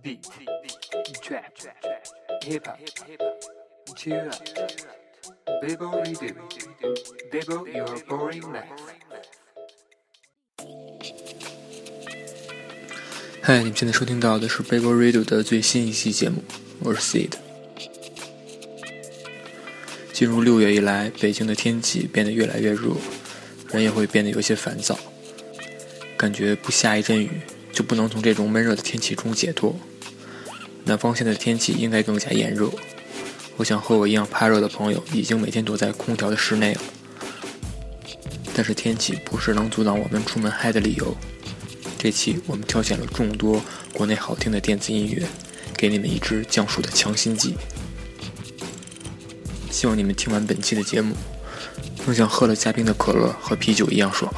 [0.00, 0.26] beat,
[1.20, 1.52] trap,
[2.42, 2.78] hip hop,
[3.94, 4.40] chill out,
[5.60, 6.34] Bible redo,
[7.30, 8.64] Bible your boring life.
[13.42, 16.42] 嗨，你们现在收听到的是 Bible Radio 的最新一期节目，
[16.80, 17.32] 我是 Seed。
[20.12, 22.96] 进入六月以来，北京的天气变得越来越热，
[23.72, 24.98] 人也会变得有些烦躁，
[26.16, 27.42] 感觉不下一阵雨
[27.72, 29.74] 就不能从这种闷热的天气中解脱。
[30.84, 32.70] 南方现在的天气应该更加炎热，
[33.56, 36.80] 我想和我一样怕热的朋友已经每天躲在空调的室内了。
[38.54, 41.16] 但是天气不是能阻挡我们出门嗨的理由。
[41.98, 45.26] 这期我们挑选了众多国内好听的电子音乐，
[45.76, 47.54] 给你们一支降暑的强心剂。
[49.70, 51.14] 希望你们听完本期的节目，
[52.04, 54.32] 能像喝了加冰的可乐和啤酒一样爽。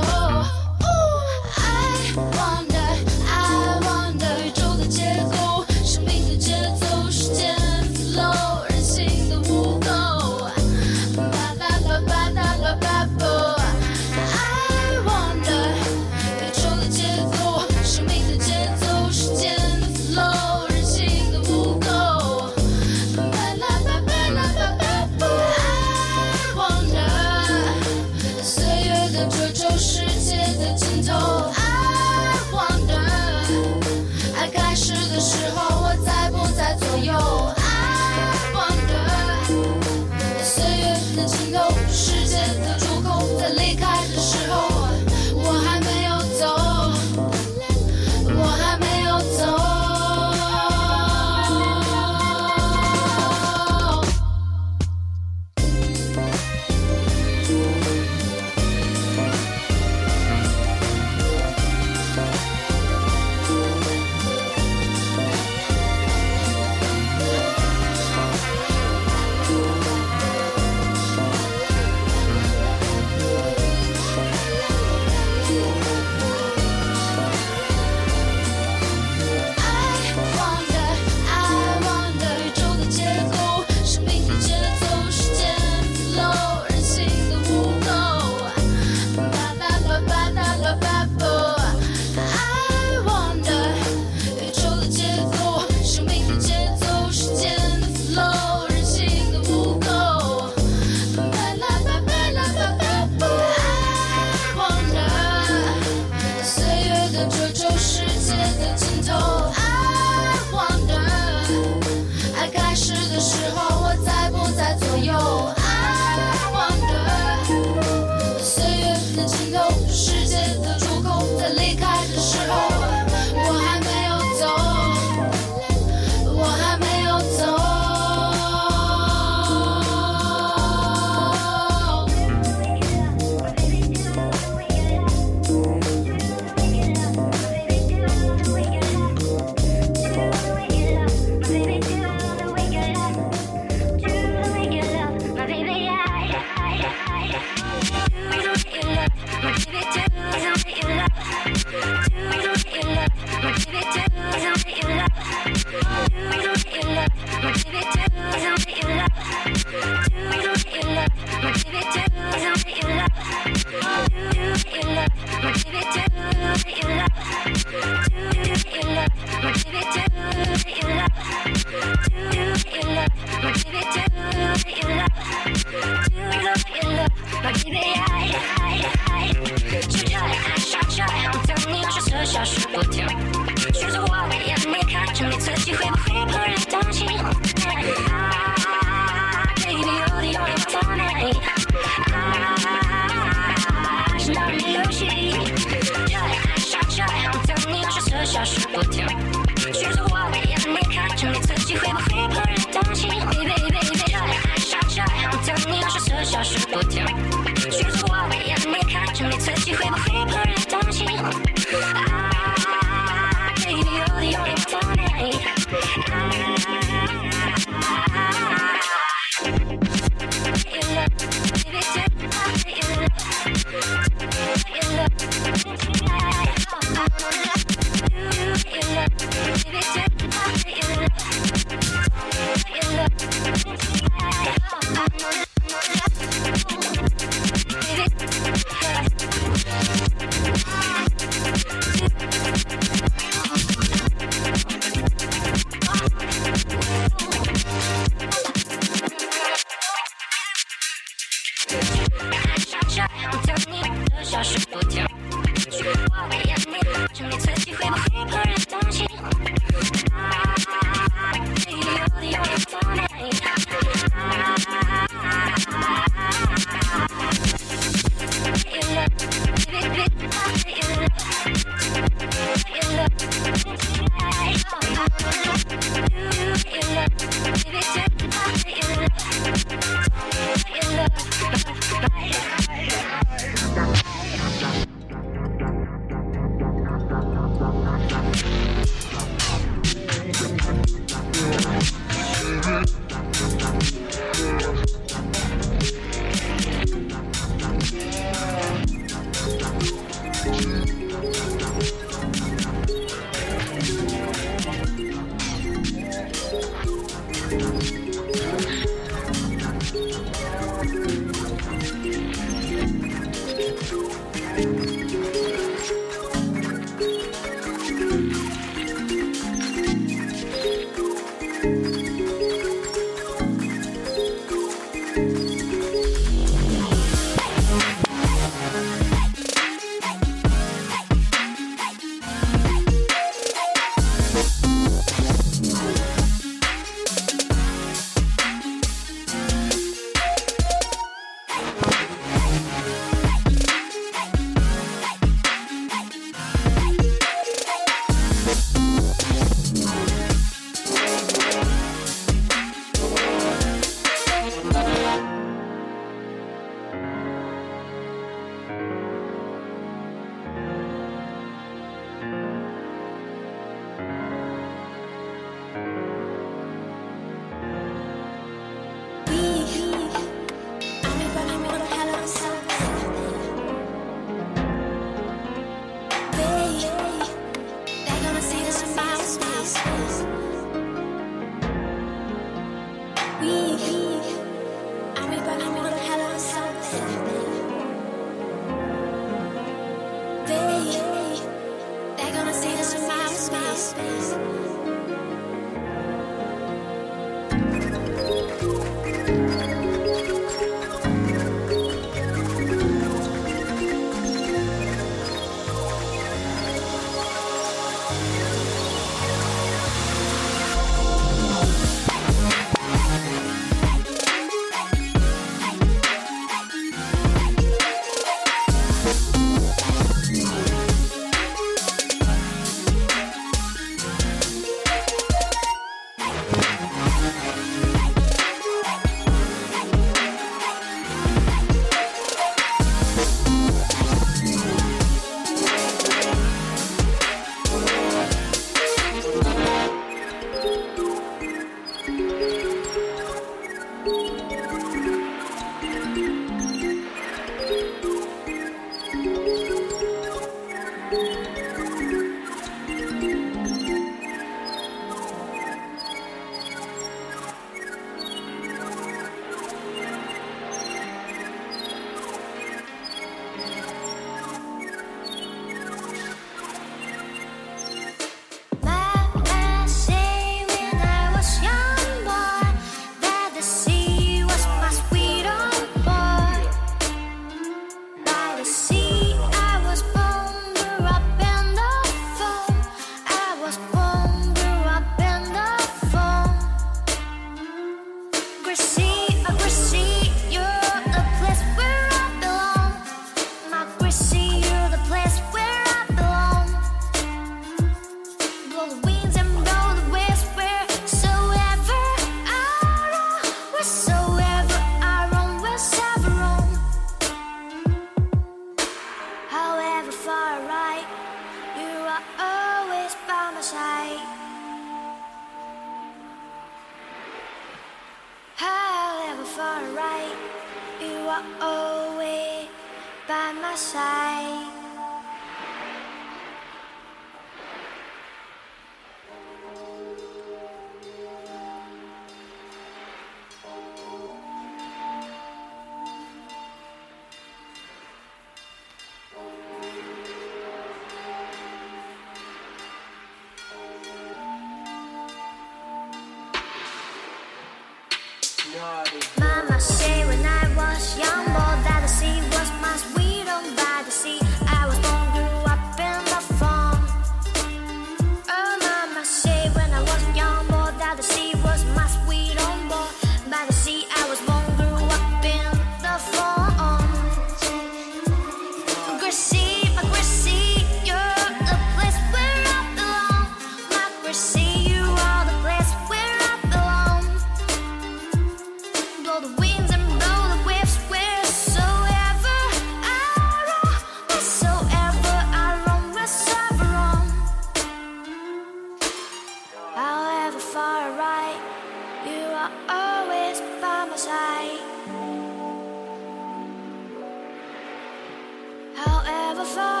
[599.61, 600.00] the fire.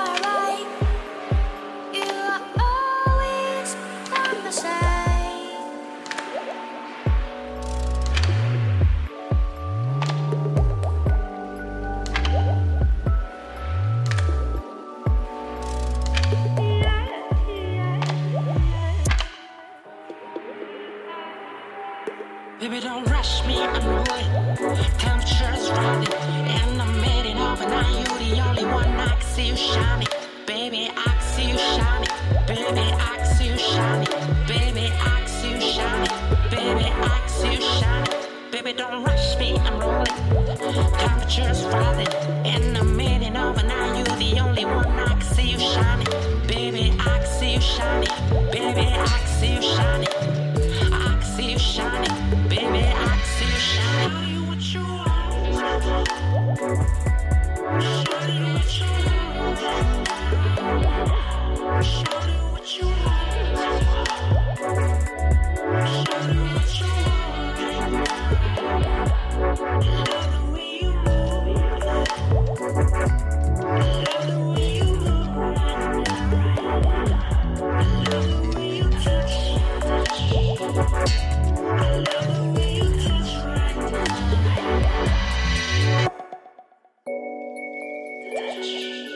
[88.49, 89.10] You.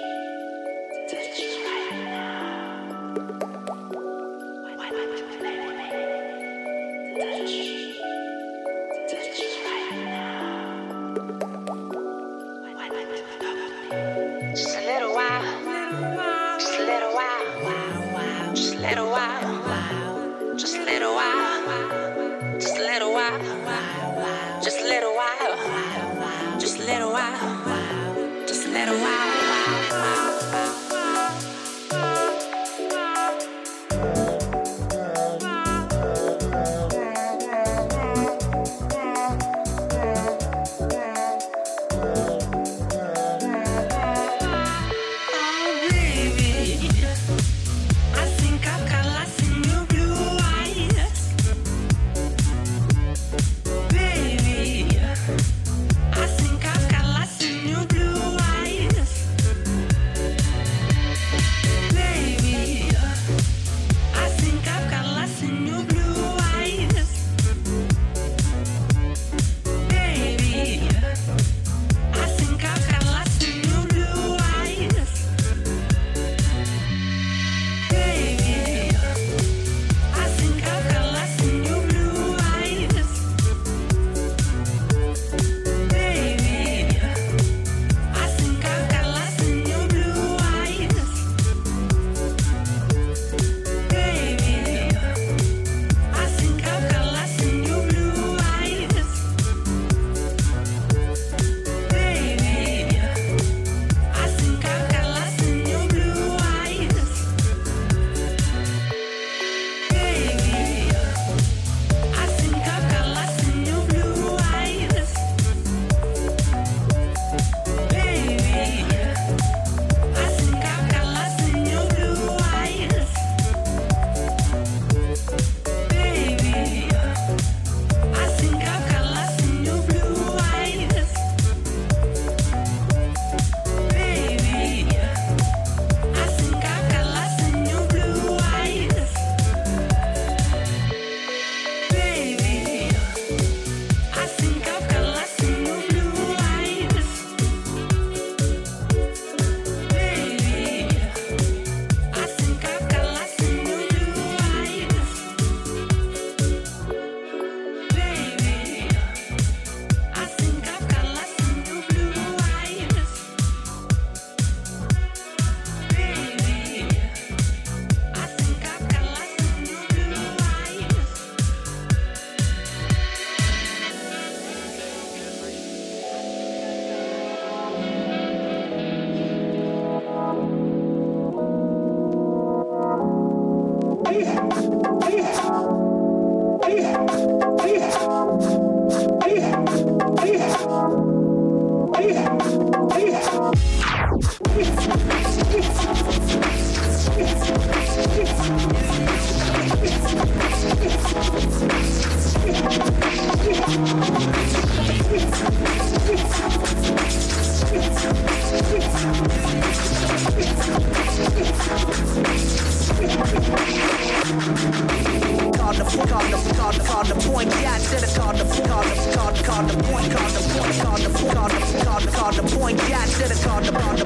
[222.26, 224.06] Card the point, yeah, to the card the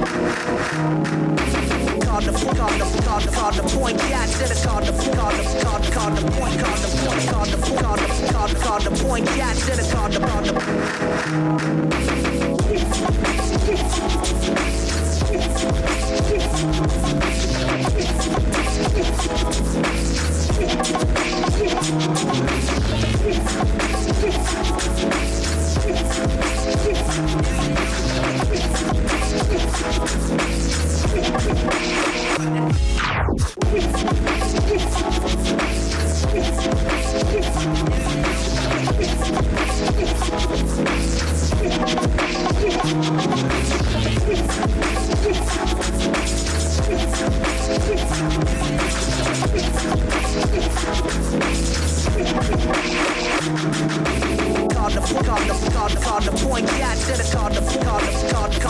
[1.26, 1.39] point
[2.22, 5.36] card the card the card the card the point cat to the card the card
[5.36, 8.92] the card card the point card the point card the card the card card the
[9.04, 10.54] point cat to the card the card the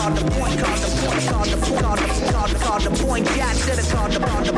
[0.00, 2.90] card the point, card the point, card the point, card the card the card the
[3.04, 4.52] point, Jack said it, card the card the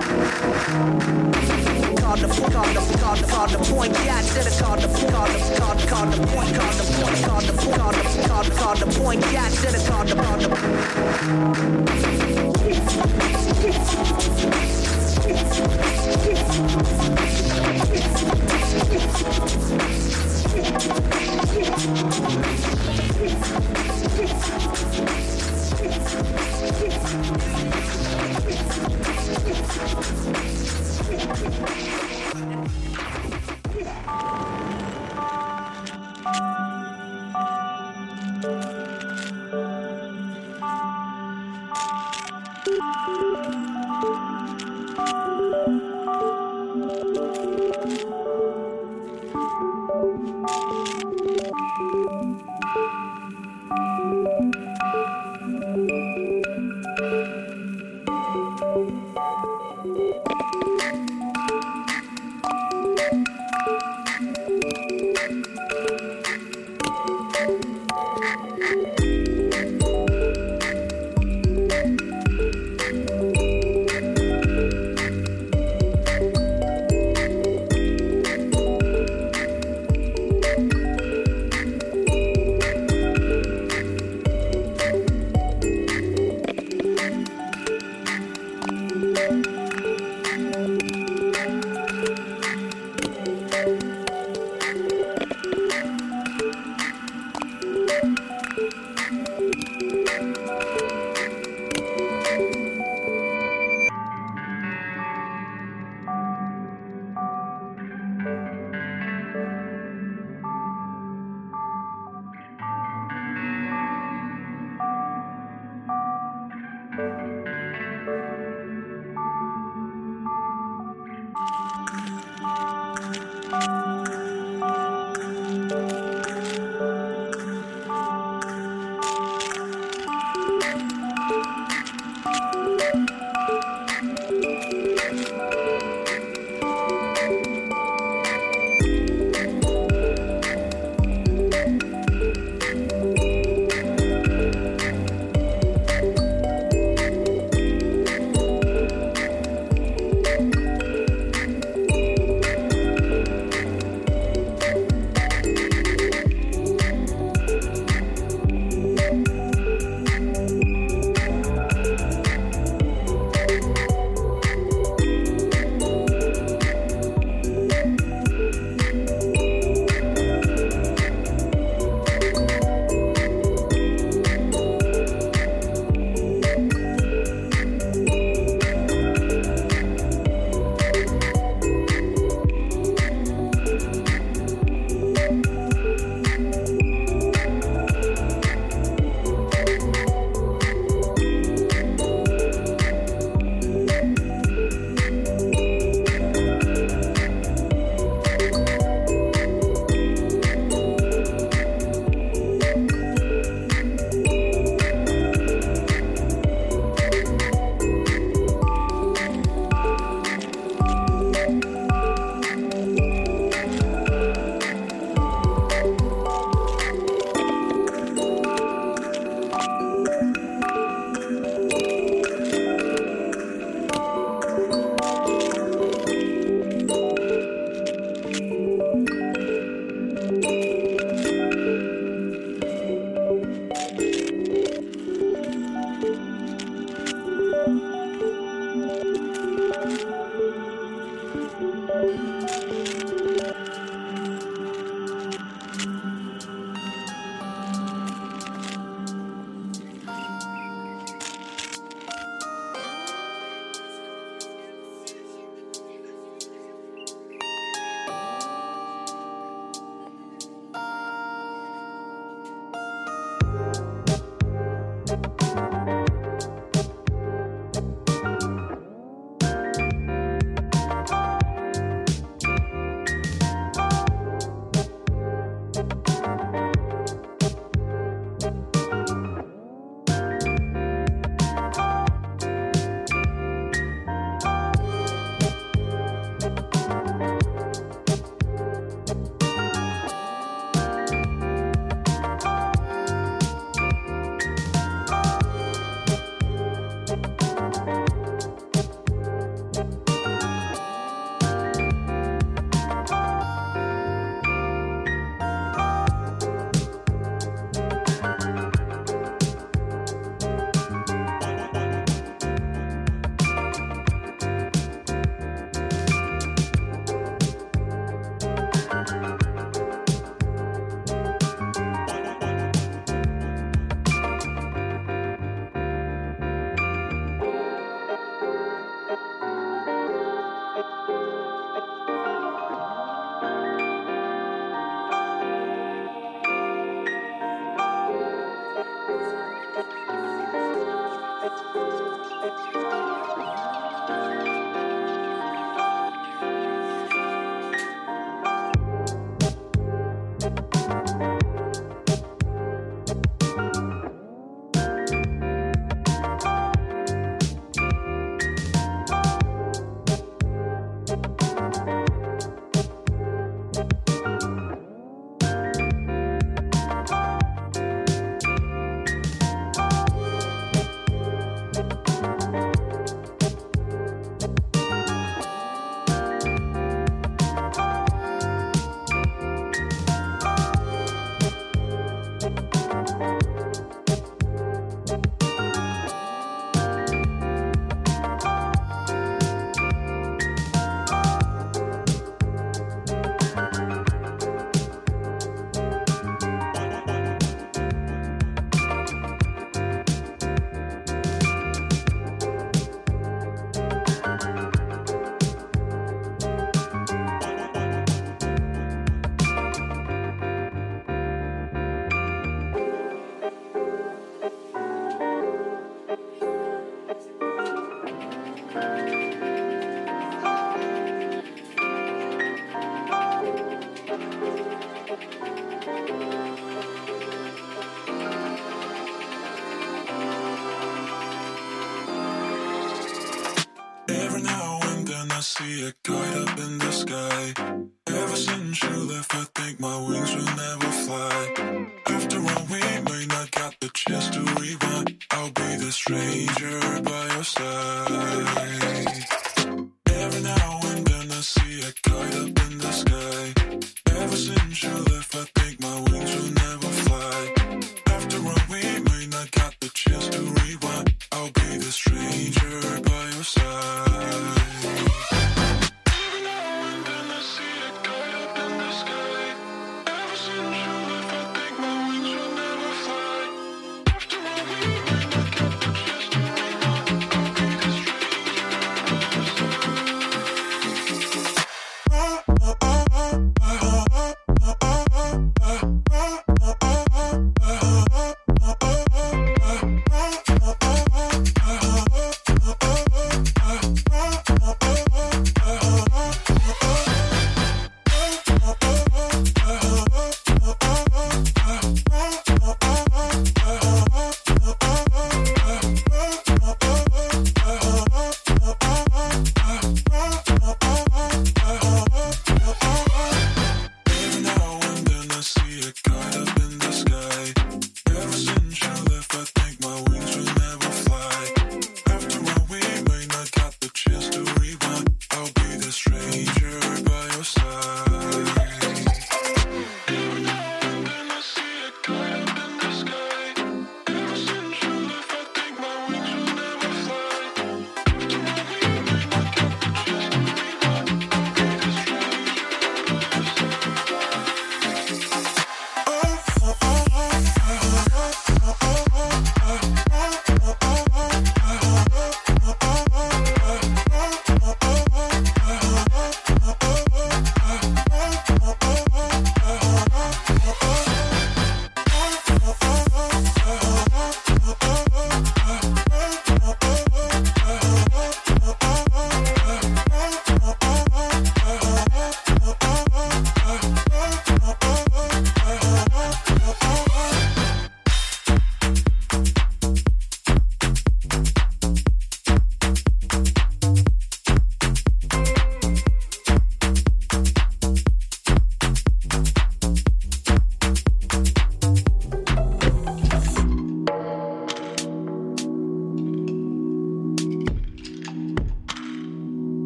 [2.00, 4.88] card the point, card the card the card the point, Jack said it, card the
[5.10, 8.46] card the card the card the point, card the point, card the card the card
[8.46, 11.81] the card the point, Jack said it, card the card the